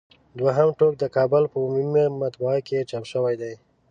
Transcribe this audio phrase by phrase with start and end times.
[0.39, 3.53] دوهم ټوک د کابل په عمومي مطبعه کې چاپ شوی دی.